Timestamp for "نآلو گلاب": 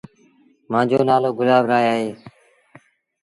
1.09-1.63